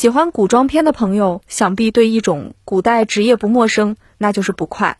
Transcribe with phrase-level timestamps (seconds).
[0.00, 4.96] 喜欢古装片的朋友，想必对一种古代职业不陌生，那就是捕快。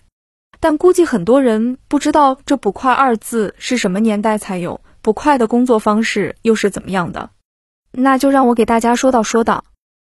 [0.60, 7.30] 但估计很多人不知道这“捕快”二字是什么年代才有，捕快的工作方式又是怎么样的？
[7.92, 9.64] 那就让我给大家说道说道。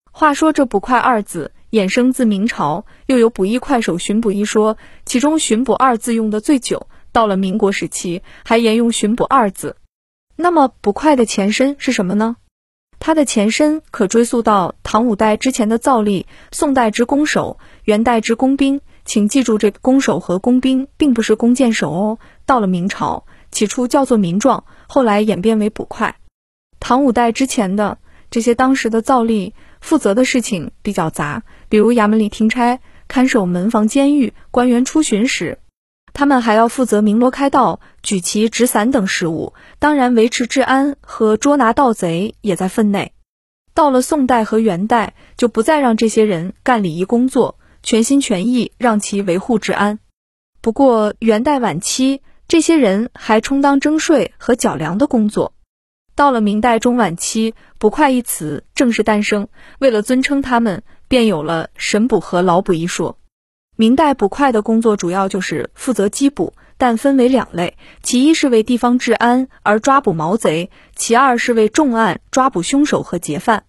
[0.10, 6.88] 话说这“捕快”二字衍生自明朝，又有“捕一快手”“巡捕”一说，其中“巡捕”二字用的最久。
[7.12, 9.76] 到了民国时期，还沿用“巡捕”二字。
[10.38, 12.38] 那么“捕快”的前身是什么呢？
[13.08, 18.82] 它的前身可追溯到唐五代之前的造吏，宋代之弓手，元代之工兵。
[19.06, 22.20] 请记住，这弓手和工兵并不是弓箭手哦。
[22.46, 26.18] 到了明朝，起初叫做民壮，后来演变为捕快。
[26.82, 27.98] 唐五代之前的
[28.30, 35.60] 这些当时的造吏，负责的事情比较杂，比如衙门里听差、看守门房、监狱、官员出巡时，
[36.14, 39.54] 他们还要负责鸣锣开道、举旗执伞等事务。
[39.80, 43.14] 当然，维持治安和捉拿盗贼也在分内。
[43.74, 47.60] 到了宋代和元代，就不再让这些人干礼仪工作。
[47.84, 50.00] 全心全意让其维护治安。
[50.60, 55.54] 不过元代晚期，这些人还充当征税和缴粮的工作。
[56.14, 59.48] 到了明代中晚期，“捕快”一词正式诞生。
[59.80, 63.18] 为了尊称他们，便有了“神捕”和“老捕”一说。
[63.80, 73.66] 明代捕快的工作主要就是负责缉捕，但分为两类：其一是为地方治安而抓捕毛贼；其二是为重案抓捕凶手和劫犯。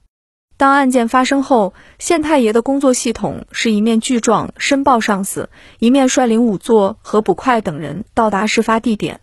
[0.56, 9.20] 当案件发生后，县太爷的工作系统是一面具状申报上司，一面率领仵作和捕快等人到达事发地点，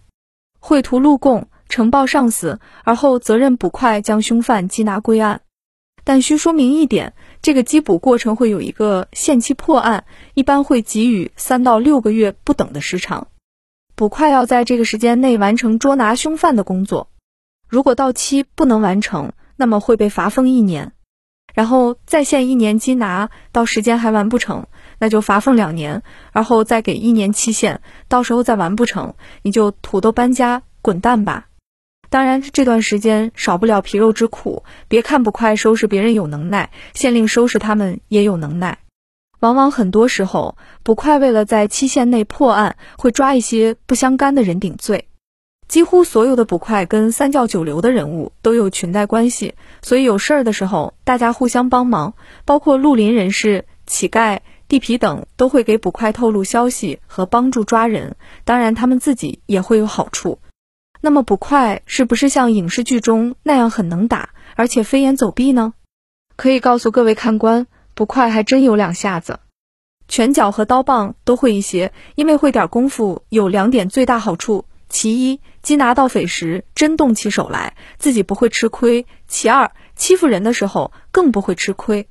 [0.59, 5.41] 绘图录供，呈报上司，而后责任捕快将凶犯缉拿归案。
[6.05, 13.27] 但需说明一点，这个缉捕过程会有一个限期破案，一般会给予三到六个月不等的时长，
[13.95, 17.09] 捕快要在这个时间内完成捉拿凶犯的工作。
[17.67, 20.93] 如果到期不能完成，那么会被罚俸一年。
[21.55, 24.67] 然后再限一年缉拿，到时间还完不成，
[24.99, 31.47] 那就罚俸两年，然后再给一年期限，到时候再完不成，你就土豆搬家滚蛋吧。
[32.15, 38.77] 当然这段时间少不了皮肉之苦，别看捕快收拾别人有能耐，县令收拾他们也有能耐。
[39.41, 45.09] 往往很多时候，捕快为了在期限内破案，会抓一些不相干的人顶罪。
[45.67, 52.13] 几乎所有的捕快跟三教九流的人物都有裙带关系，所以有事儿的时候大家互相帮忙，
[52.45, 54.39] 包括绿林人士、乞丐、
[54.69, 58.15] 地痞等都会给捕快透露消息和帮助抓人。
[58.45, 60.39] 当然，他们自己也会有好处。
[61.05, 65.75] 那么，捕快是不是像影视剧中那样很能打，而且飞檐走壁呢？
[66.35, 69.39] 可以告诉各位看官，捕快还真有两下子，
[70.07, 71.93] 拳脚和刀棒都会一些。
[72.15, 74.65] 因为会点功夫，有两点最大好处。
[74.89, 82.07] 其一，缉拿盗匪时真动起手来，自己不会吃亏；其二，欺负人的时候更不会吃亏。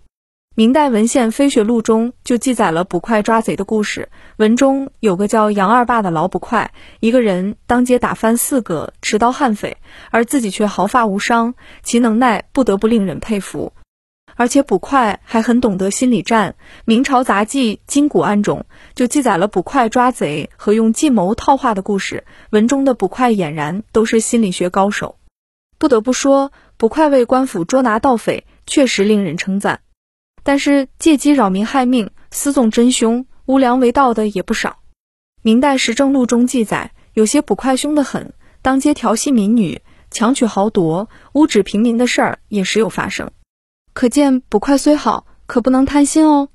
[0.57, 4.09] 明代文献《飞雪录》中就记载了捕快抓贼的故事。
[4.37, 9.79] 文中有个叫杨二霸的老捕快，一个人当街打翻四个持刀悍匪，
[10.13, 13.73] 而自己却毫发无伤，其能耐不得不令人佩服。
[14.37, 16.53] 而且捕快还很懂得心理战，
[16.85, 18.65] 《明朝杂记·金谷案》中
[18.95, 22.23] 就记载了捕快抓贼和用计谋套话的故事。
[22.51, 25.17] 文中的捕快俨然都是心理学高手。
[25.79, 29.81] 不得不说，捕快为官府捉拿盗匪确实令人称赞。
[30.45, 34.77] 但是借机扰民害命、私纵真凶、无良为盗的也不少。
[35.43, 38.33] 明代《时政录》中记载，有些捕快凶得很，
[38.63, 43.31] 当街调戏民女、强取豪夺、污指平民的事儿也时有发生。
[43.93, 46.49] 可见捕快虽好，可不能贪心哦。